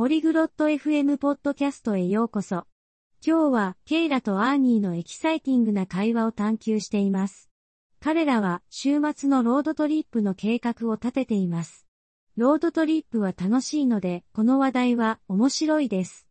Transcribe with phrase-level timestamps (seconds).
[0.00, 2.64] ポリグロット FM ポッドキャストへようこそ。
[3.22, 7.50] 今日はケイラとアーニーのエキサイティングな会話を探求しています。
[8.00, 11.86] 彼らは週末のロードトリップの計画を立てています。
[12.38, 16.26] ロードトリップは楽しいので、この話題は面白いです。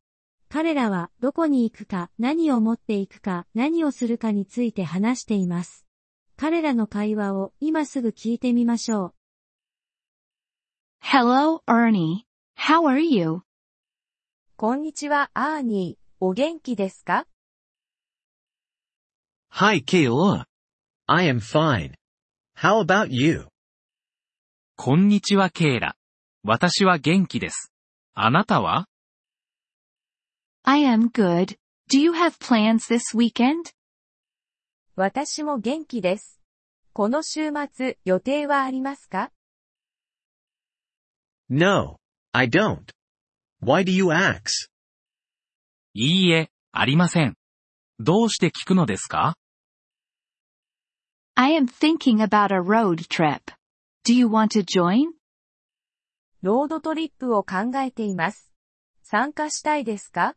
[0.50, 5.86] 彼らはどこに行くか、何を持っていくか、何をするかについて話しています。
[6.38, 9.14] 彼らの会話を今すぐ聞いてみましょう。
[11.04, 12.24] Hello, Ernie.
[12.58, 13.44] How are you?
[14.60, 16.06] こんにちは、アーニー。
[16.20, 17.26] お元気ですか
[19.52, 20.44] Hi Kayla.
[21.08, 21.94] I am fine.
[22.58, 23.48] How about you?
[24.76, 25.96] こんにちはケイラ。
[26.44, 27.72] 私は元気です。
[28.14, 28.88] あなたは
[30.64, 31.58] I am good.
[31.90, 33.72] Do you have plans this weekend?
[34.98, 36.42] 私も元気です。
[36.92, 39.32] この週末、予定はありますか
[41.48, 41.96] No,
[42.34, 42.99] I don't.
[43.62, 44.70] Why do you ask?
[45.94, 47.36] いいえ、ありません。
[48.00, 49.36] どうして聞くのですか
[51.36, 53.42] I am thinking about a road trip.
[54.06, 55.12] Do you want to join?
[56.42, 58.50] ロードトリップを考えています。
[59.04, 60.36] 参加したいですか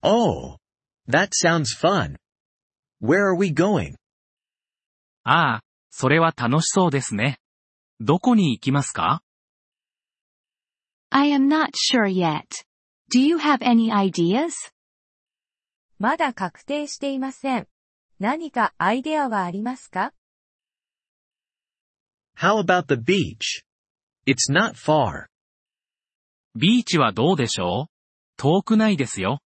[0.00, 0.58] Oh,
[1.08, 2.18] that sounds fun.
[3.02, 3.96] Where are we going?
[5.24, 7.38] ああ、それは楽しそうですね。
[7.98, 9.23] どこに行きますか
[11.13, 12.65] I am not sure yet.
[13.11, 14.53] Do you have any ideas?
[15.97, 17.67] まだ確定していません。
[18.19, 20.13] 何かアイデアはありますか
[22.37, 23.63] How about the beach?
[24.25, 25.27] It's not far.
[26.55, 27.91] ビーチはどうでしょう
[28.37, 29.39] 遠くないですよ。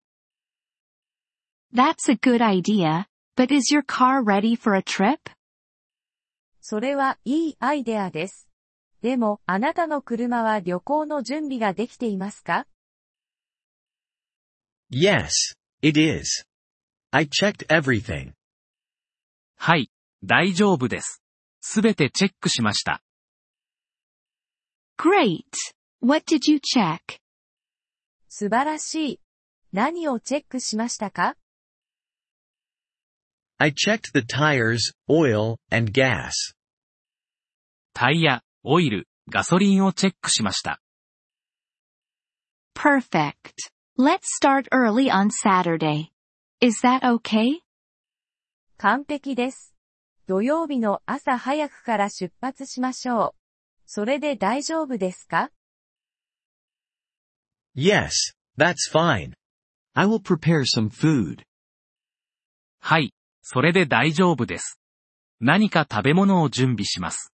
[1.73, 3.05] That's a good idea,
[3.37, 5.17] but is your car ready for a trip?
[6.59, 8.49] それはいいアイデアです。
[9.06, 12.66] でも、あなたの車は旅行の準備ができていますか
[14.90, 15.30] Yes,
[15.80, 16.44] it is.
[17.12, 18.32] I checked everything.
[19.54, 19.92] はい、
[20.24, 21.22] 大丈夫です。
[21.60, 23.00] すべてチェックしました。
[24.98, 25.44] Great.
[26.00, 26.98] What did you check?
[28.28, 29.20] 素晴らしい。
[29.72, 31.36] 何をチェックしましたか
[33.58, 36.32] I checked the tires, oil, and gas.
[37.94, 40.80] タイヤ、オイル、ガソリンをチェックしました。
[42.74, 43.32] Perfect.
[43.96, 46.08] Let's start early on Saturday.
[46.60, 47.60] Is that okay?
[48.78, 49.72] 完璧です。
[50.26, 53.40] 土曜日の朝早くから出発しましょう。
[53.86, 55.52] それで大丈夫ですか
[57.76, 58.10] Yes,
[58.58, 59.34] that's fine.
[59.94, 61.44] I will prepare some food.
[62.80, 64.80] はい、それで大丈夫です。
[65.40, 67.32] 何か食べ物を準備します。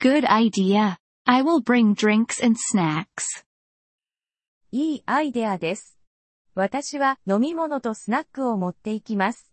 [0.00, 0.96] Good idea.
[1.26, 3.44] I will bring drinks and snacks.
[4.70, 5.98] いいアイデアです。
[6.54, 9.52] 私は飲み物とスナックを持っていきます。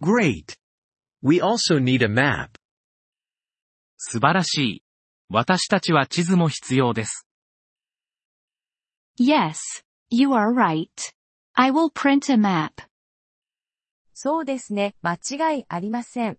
[0.00, 0.56] Great.
[1.22, 2.58] We also need a map.
[3.98, 4.82] 素晴らしい。
[5.28, 7.26] 私たちは地図も必要です。
[9.20, 9.58] Yes,
[10.08, 10.88] you are right.
[11.52, 12.70] I will print a map.
[14.14, 16.38] そうですね、間違いありません。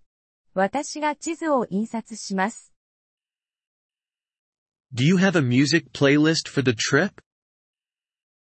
[0.55, 2.73] 私が地図を印刷します。
[4.93, 7.23] Do you have a music playlist for the trip?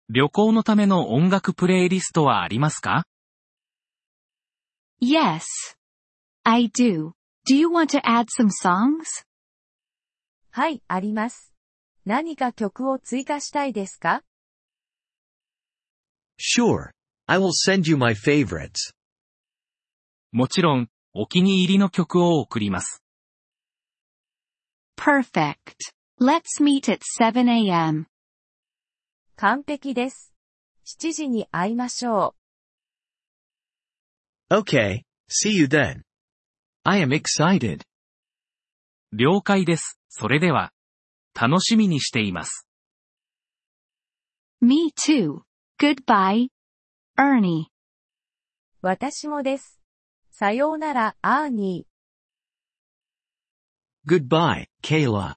[0.08, 3.04] 旅行のための音楽プレイリストはありますか
[5.02, 5.44] Yes.
[6.42, 7.12] I do.
[7.46, 9.24] Do you want to add some songs?
[10.50, 11.52] はい、あります。
[12.06, 14.22] 何か曲を追加したいですか
[16.38, 16.90] Sure.
[17.26, 18.94] I will send you my favorites.
[20.32, 23.02] もちろん、お気に入りの曲を送ります。
[24.96, 25.56] Perfect.
[26.20, 28.06] Let's meet at 7 a.m.
[29.36, 30.34] 完璧です。
[30.86, 32.34] 7時に会いましょ
[34.50, 36.02] Okay, see you then.
[36.84, 37.82] I am excited.
[39.12, 39.98] 了解です。
[40.08, 40.72] それでは。
[41.34, 42.66] 楽しみにしています。
[44.60, 45.40] Me too.
[45.78, 46.48] Goodbye.
[47.16, 47.62] Ernie.
[47.62, 47.66] う。
[48.82, 49.79] 私もです。
[50.40, 54.10] さようなら、アーニー。
[54.10, 55.34] Goodbye, Kayla.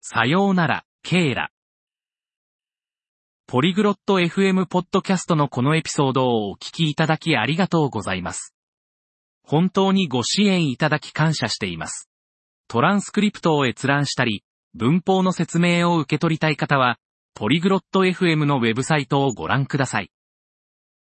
[0.00, 1.52] さようなら、ケイラ。
[3.46, 8.56] ポリグロット FM ポッドキャストのこのエピソードをお聞きいただきありがとうございます。
[9.44, 12.10] 本当にご支援いただき感謝しています。
[12.66, 14.42] トランスクリプトを閲覧したり、
[14.74, 16.98] 文法の説明を受け取りたい方は、
[17.34, 20.10] ポリグロット FM のウェブサイトをご覧ください。